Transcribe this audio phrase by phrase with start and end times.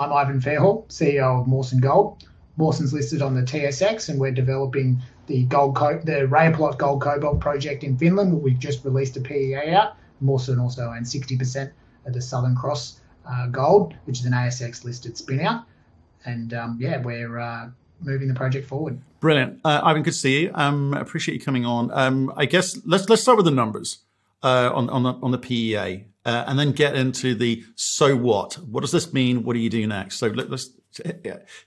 [0.00, 2.24] I'm Ivan Fairhall, CEO of Mawson Gold.
[2.56, 6.26] Mawson's listed on the TSX, and we're developing the gold co- the
[6.78, 8.42] Gold Cobalt project in Finland.
[8.42, 9.96] We've just released a PEA out.
[10.22, 11.70] Mawson also owns 60%
[12.06, 13.00] of the Southern Cross
[13.30, 15.64] uh, Gold, which is an ASX listed spin out.
[16.24, 17.68] And um, yeah, we're uh,
[18.00, 18.98] moving the project forward.
[19.20, 20.02] Brilliant, uh, Ivan.
[20.02, 20.50] Good to see you.
[20.54, 21.90] Um, appreciate you coming on.
[21.92, 23.98] Um, I guess let's let's start with the numbers
[24.42, 28.54] uh, on on the on the PEA, uh, and then get into the so what.
[28.54, 29.44] What does this mean?
[29.44, 30.18] What do you do next?
[30.18, 30.70] So let, us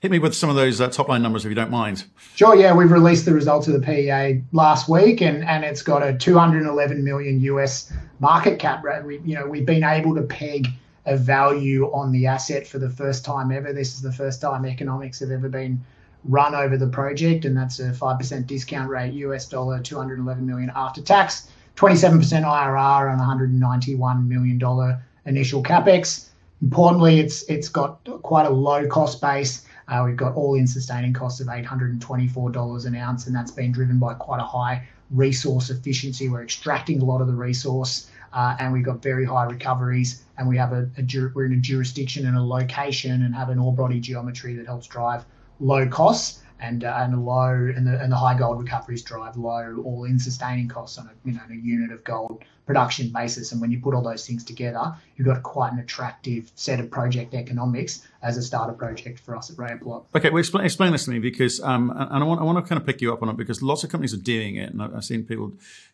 [0.00, 2.04] hit me with some of those uh, top line numbers if you don't mind.
[2.34, 2.54] Sure.
[2.54, 6.16] Yeah, we've released the results of the PEA last week, and and it's got a
[6.16, 8.84] 211 million US market cap.
[8.84, 9.04] Right?
[9.04, 10.68] We you know we've been able to peg
[11.06, 13.72] a value on the asset for the first time ever.
[13.72, 15.84] This is the first time economics have ever been
[16.24, 21.02] run over the project, and that's a 5% discount rate, US dollar 211 million after
[21.02, 26.28] tax, 27% IRR on 191 million dollar initial capex.
[26.62, 29.66] Importantly, it's it's got quite a low cost base.
[29.88, 34.14] Uh, we've got all-in sustaining costs of $824 an ounce, and that's been driven by
[34.14, 36.28] quite a high resource efficiency.
[36.28, 40.48] We're extracting a lot of the resource, uh, and we've got very high recoveries, and
[40.48, 43.74] we have a, a we're in a jurisdiction and a location and have an ore
[43.74, 45.26] body geometry that helps drive
[45.60, 49.82] low costs and uh, and low and the and the high gold recoveries drive low
[49.84, 53.52] all-in sustaining costs on a you know a unit of gold production basis.
[53.52, 56.90] And when you put all those things together, you've got quite an attractive set of
[56.90, 60.04] project economics as a starter project for us at Rajapalot.
[60.14, 62.68] Okay, well, explain, explain this to me because, um, and I want, I want to
[62.68, 64.82] kind of pick you up on it because lots of companies are doing it, and
[64.82, 65.52] I've seen people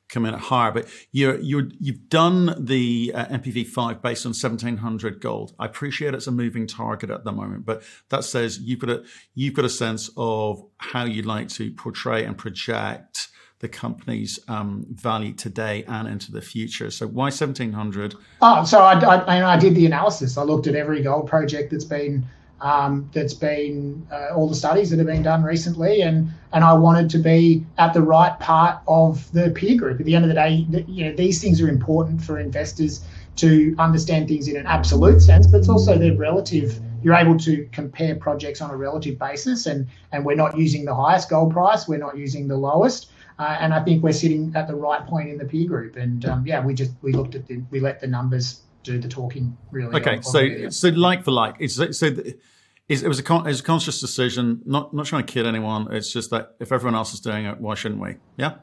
[0.08, 5.20] come in at higher, but you're, you're, you've done the uh, NPV5 based on 1700
[5.20, 5.54] gold.
[5.58, 9.04] I appreciate it's a moving target at the moment, but that says you've got a,
[9.34, 13.28] you've got a sense of how you'd like to portray and project
[13.60, 16.90] the company's um, value today and into the future.
[16.90, 18.14] So why 1700?
[18.40, 20.38] Oh, so I, I, I, did the analysis.
[20.38, 22.26] I looked at every gold project that's been
[22.62, 26.72] um, that's been uh, all the studies that have been done recently, and and I
[26.74, 30.00] wanted to be at the right part of the peer group.
[30.00, 33.02] At the end of the day, you know these things are important for investors
[33.36, 36.78] to understand things in an absolute sense, but it's also their relative.
[37.02, 40.94] You're able to compare projects on a relative basis, and and we're not using the
[40.94, 43.10] highest gold price, we're not using the lowest.
[43.40, 45.96] Uh, and I think we're sitting at the right point in the peer group.
[45.96, 49.08] And um, yeah, we just we looked at the we let the numbers do the
[49.08, 49.96] talking really.
[49.96, 52.36] Okay, on, so on so like for like, it's, so the,
[52.88, 54.60] it was a con- it was a conscious decision.
[54.66, 55.90] Not not trying to kid anyone.
[55.90, 58.16] It's just that if everyone else is doing it, why shouldn't we?
[58.36, 58.56] Yeah.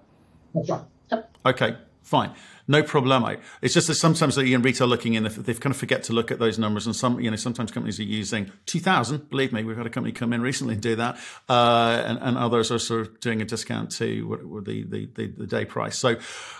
[0.53, 0.81] That's right.
[1.11, 1.37] Yep.
[1.47, 1.77] Okay.
[2.03, 2.33] Fine,
[2.67, 3.39] no problemo.
[3.61, 6.31] It's just that sometimes that in retail looking in, they've kind of forget to look
[6.31, 9.29] at those numbers, and some, you know, sometimes companies are using 2,000.
[9.29, 11.17] Believe me, we've had a company come in recently and do that,
[11.47, 15.47] uh, and, and, others are sort of doing a discount to the the, the, the
[15.47, 15.97] day price.
[15.97, 16.17] So,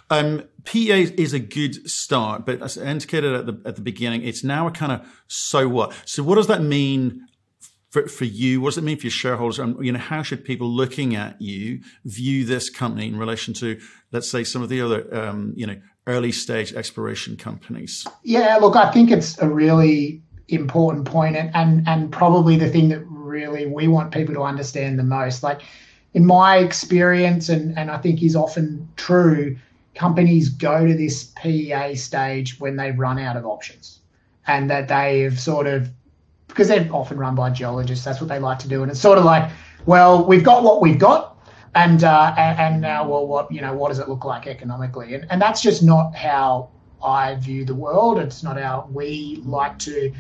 [0.10, 4.24] um, PEA is a good start, but as I indicated at the at the beginning,
[4.24, 5.94] it's now a kind of so what.
[6.06, 7.28] So, what does that mean
[7.90, 8.62] for, for you?
[8.62, 9.60] What does it mean for your shareholders?
[9.60, 13.80] And you know, how should people looking at you view this company in relation to,
[14.12, 18.08] let's say, some of the other, um, you know, early stage exploration companies?
[18.24, 22.90] Yeah, look, I think it's a really important point, and and, and probably the thing
[22.90, 25.44] that really we want people to understand the most.
[25.44, 25.62] Like
[26.14, 29.58] in my experience, and and I think is often true,
[29.96, 34.00] companies go to this PEA stage when they run out of options,
[34.48, 35.90] and that they've sort of
[36.48, 38.06] because they're often run by geologists.
[38.06, 39.52] That's what they like to do, and it's sort of like,
[39.86, 41.37] well, we've got what we've got,
[41.76, 45.14] and uh, and now, well, what you know, what does it look like economically?
[45.14, 46.70] And and that's just not how
[47.04, 48.20] I view the world.
[48.20, 50.12] It's not how we like to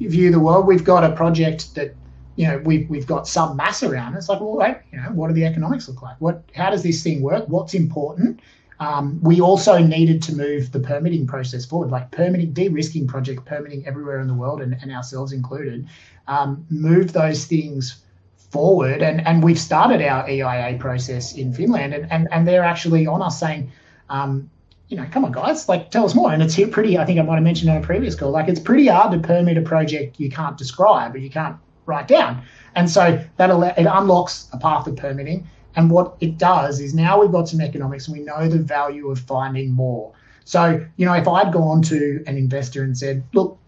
[0.00, 0.66] view the world.
[0.66, 1.94] We've got a project that
[2.36, 4.14] you know we've we've got some mass around.
[4.16, 6.16] It's like, well, wait, you know, what do the economics look like?
[6.18, 7.48] What how does this thing work?
[7.48, 8.40] What's important?
[8.80, 13.86] Um, we also needed to move the permitting process forward, like permitting, de-risking project permitting
[13.86, 15.86] everywhere in the world, and, and ourselves included,
[16.28, 18.02] um, move those things
[18.50, 19.02] forward.
[19.02, 23.22] And, and we've started our EIA process in Finland, and, and, and they're actually on
[23.22, 23.70] us saying,
[24.08, 24.50] um,
[24.88, 26.32] you know, come on, guys, like tell us more.
[26.32, 28.48] And it's here pretty, I think I might have mentioned on a previous call, like
[28.48, 31.56] it's pretty hard to permit a project you can't describe or you can't
[31.86, 32.42] write down.
[32.74, 35.46] And so that it unlocks a path of permitting
[35.76, 39.10] and what it does is now we've got some economics and we know the value
[39.10, 40.12] of finding more.
[40.44, 43.58] So, you know, if I'd gone to an investor and said, look,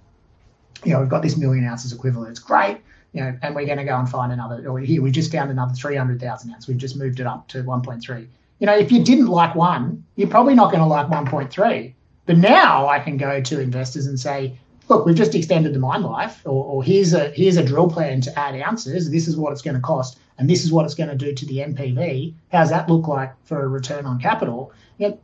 [0.85, 2.79] you know, we've got this million ounces equivalent, it's great,
[3.12, 5.50] you know, and we're going to go and find another, or here, we just found
[5.50, 6.69] another 300,000 ounces.
[6.69, 8.26] We've just moved it up to 1.3.
[8.59, 11.94] You know, if you didn't like one, you're probably not going to like 1.3.
[12.26, 14.56] But now I can go to investors and say,
[14.88, 18.20] look, we've just extended the mine life, or, or here's a here's a drill plan
[18.23, 19.11] to add ounces.
[19.11, 21.32] This is what it's going to cost and this is what it's going to do
[21.32, 22.35] to the NPV.
[22.50, 24.73] How's that look like for a return on capital?
[24.99, 25.19] You know,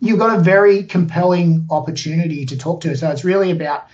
[0.00, 2.96] you've got a very compelling opportunity to talk to.
[2.96, 3.86] So it's really about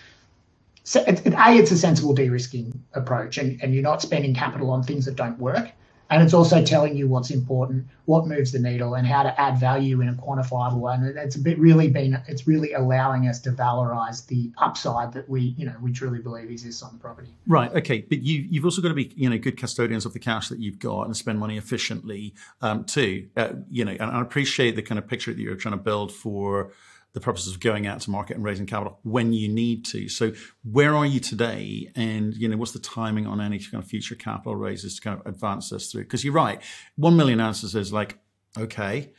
[0.96, 5.16] a it's a sensible de-risking approach, and, and you're not spending capital on things that
[5.16, 5.70] don't work.
[6.12, 9.60] And it's also telling you what's important, what moves the needle, and how to add
[9.60, 10.94] value in a quantifiable way.
[10.94, 15.28] And it's a bit really been, it's really allowing us to valorize the upside that
[15.28, 17.28] we, you know, we truly believe exists on the property.
[17.46, 17.72] Right.
[17.76, 18.00] Okay.
[18.00, 20.58] But you, you've also got to be, you know, good custodians of the cash that
[20.58, 23.28] you've got and spend money efficiently um, too.
[23.36, 26.10] Uh, you know, and I appreciate the kind of picture that you're trying to build
[26.10, 26.72] for
[27.12, 30.08] the purposes of going out to market and raising capital when you need to.
[30.08, 31.90] So where are you today?
[31.96, 35.20] And, you know, what's the timing on any kind of future capital raises to kind
[35.20, 36.02] of advance this through?
[36.02, 36.62] Because you're right.
[36.96, 38.18] One million ounces is like,
[38.56, 39.12] okay.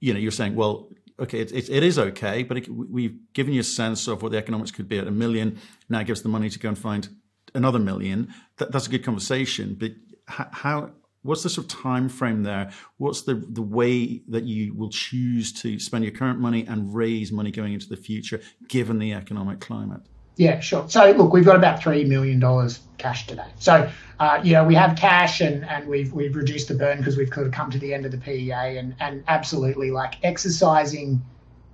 [0.00, 3.54] You know, you're saying, well, okay, it, it, it is okay, but it, we've given
[3.54, 5.58] you a sense of what the economics could be at a million.
[5.88, 7.08] Now gives the money to go and find
[7.54, 8.34] another million.
[8.58, 9.76] That, that's a good conversation.
[9.78, 9.92] But
[10.26, 10.90] how
[11.24, 12.70] what's the sort of time frame there?
[12.98, 17.32] What's the the way that you will choose to spend your current money and raise
[17.32, 20.02] money going into the future, given the economic climate?
[20.36, 20.88] Yeah, sure.
[20.88, 23.48] So look, we've got about three million dollars cash today.
[23.58, 23.90] So
[24.20, 27.30] uh, you know we have cash and and we've we've reduced the burn because we've
[27.30, 31.24] kind of come to the end of the PEA and and absolutely like exercising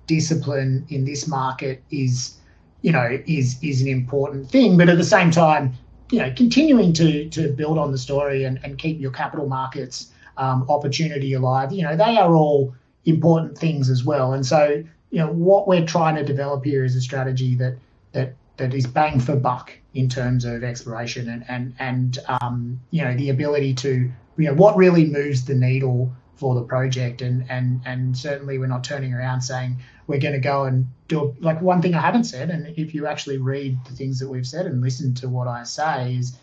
[0.07, 2.37] discipline in this market is
[2.81, 5.73] you know is is an important thing, but at the same time
[6.11, 10.11] you know, continuing to to build on the story and, and keep your capital markets
[10.37, 12.75] um, opportunity alive, you know, they are all
[13.05, 14.33] important things as well.
[14.33, 17.77] And so, you know, what we're trying to develop here is a strategy that
[18.11, 23.03] that that is bang for buck in terms of exploration and and and um, you
[23.03, 27.21] know the ability to you know what really moves the needle for the project.
[27.21, 29.77] And and and certainly we're not turning around saying
[30.07, 32.95] we're going to go and do a, like one thing I haven't said and if
[32.95, 36.35] you actually read the things that we've said and listen to what I say is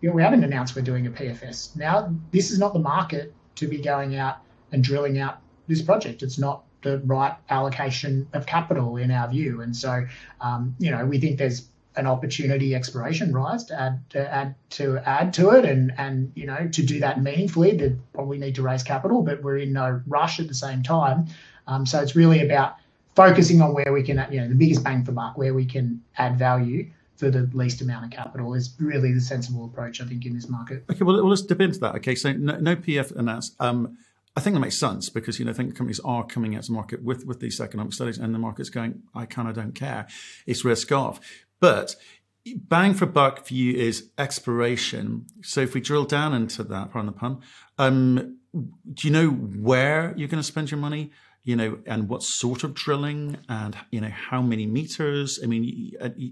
[0.00, 3.32] you know we haven't announced we're doing a PFS now this is not the market
[3.54, 4.38] to be going out
[4.72, 5.38] and drilling out
[5.68, 6.22] this project.
[6.22, 9.60] It's not the right allocation of capital in our view.
[9.60, 10.04] And so
[10.40, 14.98] um, you know we think there's an opportunity exploration rise to add to add to
[15.04, 18.62] add to it and and you know to do that meaningfully they probably need to
[18.62, 21.26] raise capital but we're in no rush at the same time
[21.66, 22.76] um, so it's really about
[23.14, 26.02] focusing on where we can you know the biggest bang for buck where we can
[26.16, 30.26] add value for the least amount of capital is really the sensible approach I think
[30.26, 30.84] in this market.
[30.90, 31.94] Okay, well, well let's dip into that.
[31.96, 33.54] Okay, so no, no PF announced.
[33.60, 33.96] Um,
[34.34, 36.72] I think that makes sense because you know I think companies are coming out to
[36.72, 40.08] market with with these economic studies, and the market's going, I kind of don't care.
[40.46, 41.20] It's risk off.
[41.62, 41.94] But
[42.56, 45.26] bang for buck for you is exploration.
[45.42, 47.40] So if we drill down into that, pardon the pun,
[47.78, 51.12] um, do you know where you're going to spend your money?
[51.44, 55.40] you know, and what sort of drilling and, you know, how many meters.
[55.42, 55.90] I mean,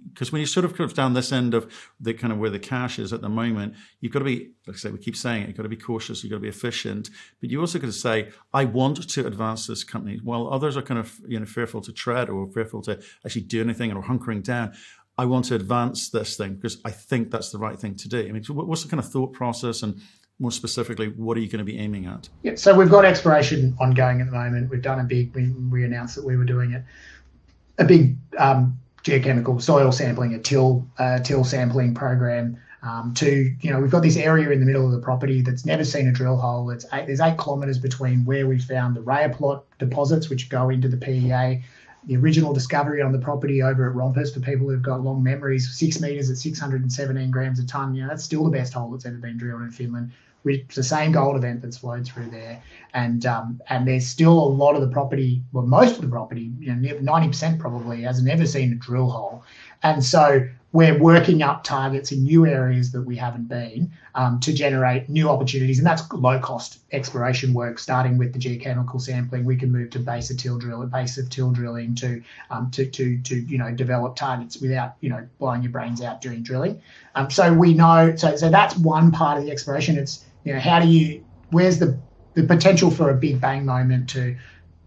[0.09, 2.51] because uh, when you sort of come down this end of the kind of where
[2.51, 5.17] the cash is at the moment, you've got to be, like I say, we keep
[5.17, 7.11] saying it, you've got to be cautious, you've got to be efficient,
[7.41, 10.83] but you also got to say, I want to advance this company while others are
[10.83, 14.45] kind of, you know, fearful to tread or fearful to actually do anything or hunkering
[14.45, 14.75] down.
[15.21, 18.27] I want to advance this thing because I think that's the right thing to do.
[18.27, 20.01] I mean, what's the kind of thought process and
[20.39, 22.31] more specifically, what are you going to be aiming at?
[22.43, 24.71] Yeah, so we've got exploration ongoing at the moment.
[24.71, 26.83] We've done a big, we, we announced that we were doing it,
[27.77, 32.57] a big um, geochemical soil sampling, a till, uh, till sampling program.
[32.83, 35.67] Um, to you know, we've got this area in the middle of the property that's
[35.67, 36.71] never seen a drill hole.
[36.71, 40.89] It's eight, there's eight kilometres between where we found the Rajapalot deposits, which go into
[40.89, 41.63] the PEA,
[42.05, 45.71] the original discovery on the property over at Rompas for people who've got long memories,
[45.75, 47.95] six metres at 617 grams a tonne.
[47.95, 50.13] You know, that's still the best hole that's ever been drilled in Finland
[50.45, 52.63] it's the same gold event that's flowed through there,
[52.95, 56.51] and um, and there's still a lot of the property, well, most of the property,
[56.59, 59.45] you know, ninety percent probably has never seen a drill hole,
[59.83, 64.53] and so we're working up targets in new areas that we haven't been um, to
[64.53, 67.79] generate new opportunities, and that's low cost exploration work.
[67.79, 71.29] Starting with the geochemical sampling, we can move to base of till drill, base of
[71.29, 75.63] till drilling to um, to to to you know develop targets without you know blowing
[75.63, 76.81] your brains out during drilling.
[77.17, 79.99] Um, so we know, so so that's one part of the exploration.
[79.99, 81.25] It's you know, how do you?
[81.51, 81.99] Where's the
[82.35, 84.37] the potential for a big bang moment to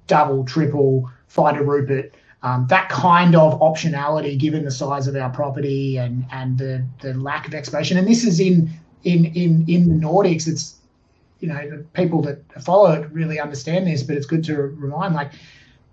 [0.08, 2.14] double, triple, find a Rupert?
[2.44, 7.14] Um, that kind of optionality, given the size of our property and and the the
[7.14, 8.70] lack of exploration, and this is in
[9.04, 10.46] in in in the Nordics.
[10.48, 10.76] It's
[11.40, 15.32] you know people that follow it really understand this, but it's good to remind like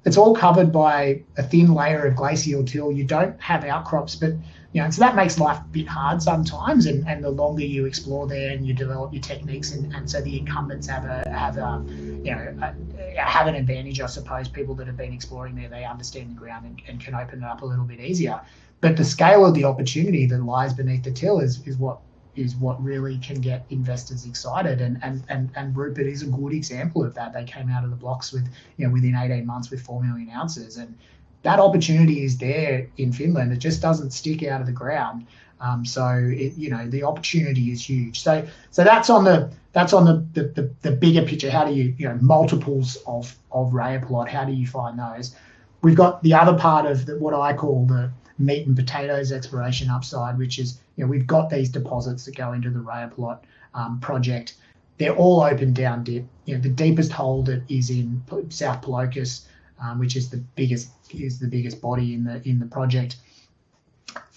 [0.04, 2.90] it's all covered by a thin layer of glacial till.
[2.90, 4.32] You don't have outcrops, but
[4.72, 6.86] you know, so that makes life a bit hard sometimes.
[6.86, 10.20] And, and the longer you explore there and you develop your techniques, and, and so
[10.20, 11.84] the incumbents have a have a
[12.22, 12.74] you know
[13.16, 14.48] have an advantage, I suppose.
[14.48, 17.46] People that have been exploring there, they understand the ground and, and can open it
[17.46, 18.40] up a little bit easier.
[18.80, 21.98] But the scale of the opportunity that lies beneath the till is is what
[22.36, 24.80] is what really can get investors excited.
[24.80, 27.32] And, and, and, and Rupert is a good example of that.
[27.32, 30.30] They came out of the blocks with, you know, within 18 months with 4 million
[30.30, 30.76] ounces.
[30.76, 30.96] And
[31.42, 33.52] that opportunity is there in Finland.
[33.52, 35.26] It just doesn't stick out of the ground.
[35.60, 38.20] Um, so it, you know the opportunity is huge.
[38.20, 41.50] So so that's on the that's on the, the, the, the bigger picture.
[41.50, 44.28] How do you you know multiples of of Rajapalot?
[44.28, 45.36] How do you find those?
[45.82, 49.90] We've got the other part of the, what I call the meat and potatoes exploration
[49.90, 53.38] upside, which is you know we've got these deposits that go into the Rajapalot
[53.74, 54.54] um, project.
[54.98, 56.24] They're all open down dip.
[56.44, 59.46] You know the deepest hole that is in South Palokas,
[59.82, 63.16] um, which is the biggest is the biggest body in the in the project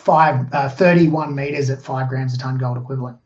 [0.03, 3.17] five, uh, 31 meters at five grams a ton gold equivalent.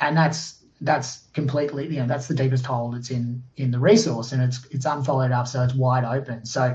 [0.00, 4.32] And that's, that's completely, you know, that's the deepest hole that's in, in the resource
[4.32, 5.46] and it's, it's unfollowed up.
[5.46, 6.46] So it's wide open.
[6.46, 6.74] So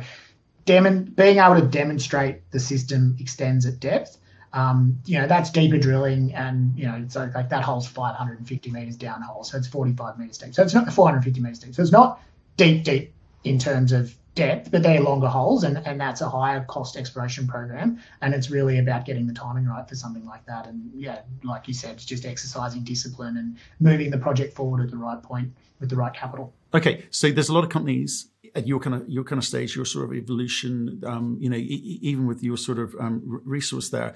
[0.65, 4.17] demon, being able to demonstrate the system extends at depth.
[4.53, 8.95] Um, you know, that's deeper drilling and, you know, so like that hole's 550 meters
[8.95, 9.43] down hole.
[9.43, 10.53] So it's 45 meters deep.
[10.53, 11.75] So it's not 450 meters deep.
[11.75, 12.21] So it's not
[12.57, 13.14] deep, deep
[13.45, 17.47] in terms of depth, but they're longer holes, and, and that's a higher cost exploration
[17.47, 17.99] program.
[18.21, 20.67] And it's really about getting the timing right for something like that.
[20.67, 24.91] And yeah, like you said, it's just exercising discipline and moving the project forward at
[24.91, 26.53] the right point with the right capital.
[26.73, 29.75] Okay, so there's a lot of companies at your kind of your kind of stage,
[29.75, 31.01] your sort of evolution.
[31.05, 34.15] Um, you know, e- even with your sort of um, resource there,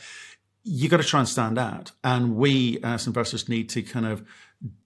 [0.69, 1.91] you got to try and stand out.
[2.03, 4.23] And we uh, as investors need to kind of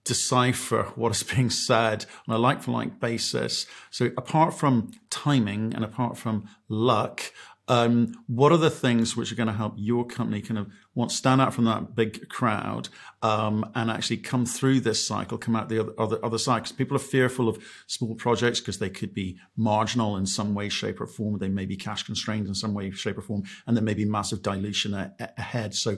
[0.04, 3.66] decipher what is being said on a like for like basis.
[3.90, 7.32] So apart from timing and apart from luck,
[7.66, 11.10] um, what are the things which are going to help your company kind of want
[11.10, 12.90] stand out from that big crowd
[13.22, 16.62] um, and actually come through this cycle, come out the other other, other side?
[16.62, 20.68] Because people are fearful of small projects because they could be marginal in some way,
[20.68, 21.38] shape, or form.
[21.38, 24.04] They may be cash constrained in some way, shape, or form, and there may be
[24.04, 25.74] massive dilution a- a- ahead.
[25.74, 25.96] So,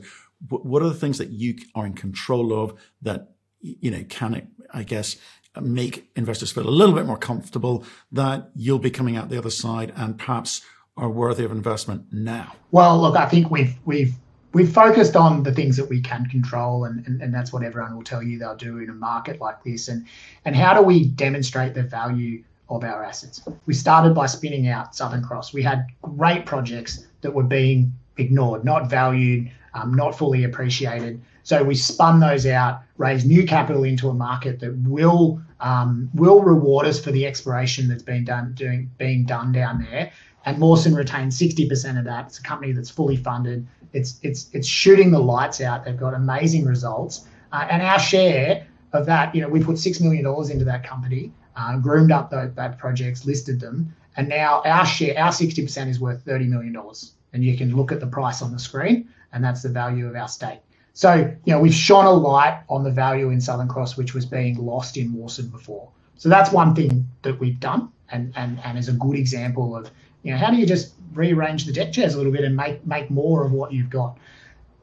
[0.48, 4.82] what are the things that you are in control of that you know, can I
[4.82, 5.16] guess,
[5.60, 9.50] make investors feel a little bit more comfortable that you'll be coming out the other
[9.50, 10.60] side and perhaps
[10.96, 12.54] are worthy of investment now?
[12.70, 14.14] Well, look, I think we've we've
[14.52, 17.94] we've focused on the things that we can control and, and, and that's what everyone
[17.94, 19.88] will tell you they'll do in a market like this.
[19.88, 20.06] And
[20.44, 23.42] and how do we demonstrate the value of our assets?
[23.66, 25.52] We started by spinning out Southern Cross.
[25.52, 31.20] We had great projects that were being ignored, not valued, um, not fully appreciated.
[31.42, 36.42] So we spun those out, raised new capital into a market that will um, will
[36.42, 40.12] reward us for the exploration that's been done doing being done down there.
[40.46, 42.26] And Mawson retains 60% of that.
[42.26, 43.66] It's a company that's fully funded.
[43.92, 45.84] It's it's it's shooting the lights out.
[45.84, 50.00] They've got amazing results, uh, and our share of that, you know, we put six
[50.00, 54.62] million dollars into that company, uh, groomed up those, that projects, listed them, and now
[54.64, 57.12] our share, our 60% is worth 30 million dollars.
[57.32, 60.16] And you can look at the price on the screen, and that's the value of
[60.16, 60.60] our stake.
[60.94, 64.24] So, you know, we've shone a light on the value in Southern Cross, which was
[64.24, 65.90] being lost in Mawson before.
[66.16, 69.90] So that's one thing that we've done and, and, and is a good example of,
[70.26, 72.84] you know, how do you just rearrange the deck chairs a little bit and make,
[72.84, 74.18] make more of what you've got?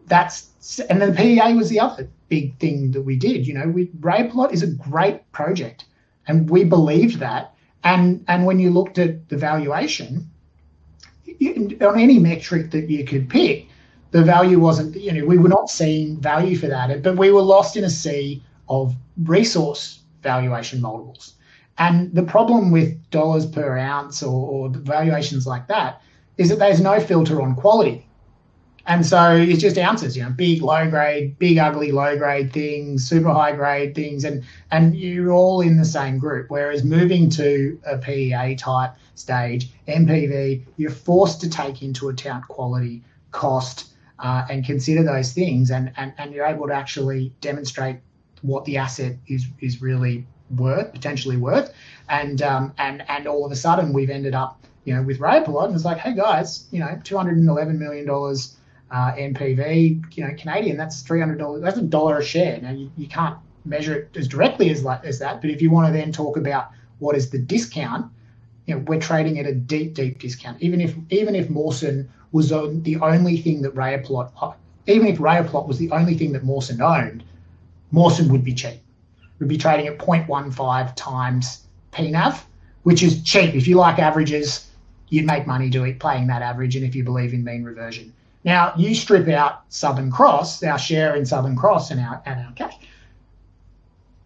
[0.06, 3.46] That's, and then the PEA was the other big thing that we did.
[3.46, 5.84] You know, we, Rajapalot is a great project
[6.28, 7.54] and we believed that.
[7.84, 10.30] And, and when you looked at the valuation,
[11.26, 13.68] you, on any metric that you could pick,
[14.12, 17.42] the value wasn't, you know, we were not seeing value for that, but we were
[17.42, 21.34] lost in a sea of resource valuation multiples.
[21.78, 26.02] And the problem with dollars per ounce or, or valuations like that
[26.38, 28.06] is that there's no filter on quality.
[28.86, 33.08] And so it's just ounces, you know, big low grade, big ugly low grade things,
[33.08, 36.48] super high grade things, and and you're all in the same group.
[36.50, 43.02] Whereas moving to a PEA type stage, NPV, you're forced to take into account quality,
[43.32, 48.00] cost, uh, and consider those things, and, and and you're able to actually demonstrate
[48.42, 51.74] what the asset is is really worth, potentially worth,
[52.10, 55.66] and um, and and all of a sudden we've ended up, you know, with Rajapalot,
[55.66, 58.56] and it's like, hey guys, you know, two hundred and eleven million dollars
[58.92, 62.60] uh, NPV, you know, Canadian, that's three hundred dollars, that's a dollar a share.
[62.62, 65.72] Now you, you can't measure it as directly as like as that, but if you
[65.72, 66.70] want to then talk about
[67.00, 68.12] what is the discount,
[68.66, 70.62] you know, we're trading at a deep, deep discount.
[70.62, 74.56] Even if even if Mawson was the only thing that Rajapalot,
[74.88, 77.24] even if Rajapalot was the only thing that Mawson owned,
[77.92, 78.80] Mawson would be cheap.
[79.40, 82.42] We'd be trading at 0.15 times PNAV,
[82.84, 83.56] which is cheap.
[83.56, 84.70] If you like averages,
[85.10, 88.14] you'd make money doing playing that average, and if you believe in mean reversion.
[88.44, 92.52] Now you strip out Southern Cross, our share in Southern Cross, and our and our
[92.54, 92.76] cash.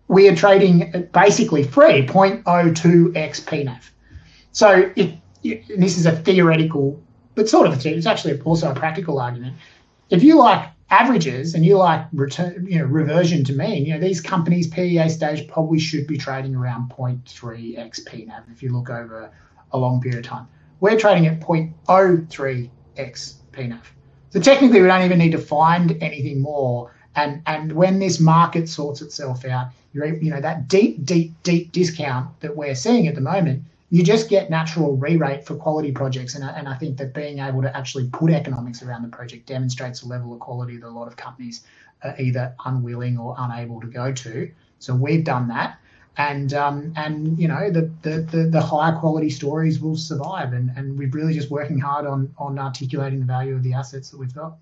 [0.07, 3.81] We are trading basically free 0.02x PNAV.
[4.53, 7.01] So if, this is a theoretical
[7.37, 9.55] but sort of it's actually also a practical argument.
[10.09, 13.99] If you like averages and you like return, you know, reversion to mean, you know,
[13.99, 19.29] these companies PEA stage probably should be trading around 0.3x PNAV if you look over
[19.71, 20.47] a long period of time.
[20.79, 23.81] we're trading at 0.03x PNAV.
[24.29, 26.93] So technically, we don't even need to find anything more.
[27.15, 32.39] And and when this market sorts itself out, you know that deep, deep, deep discount
[32.41, 36.35] that we're seeing at the moment, you just get natural re-rate for quality projects.
[36.35, 40.01] And, and I think that being able to actually put economics around the project demonstrates
[40.03, 41.65] a level of quality that a lot of companies
[42.03, 44.51] are either unwilling or unable to go to.
[44.79, 45.79] So we've done that
[46.17, 50.71] and um, and you know the, the, the the higher quality stories will survive and
[50.75, 54.17] and we're really just working hard on on articulating the value of the assets that
[54.17, 54.57] we've got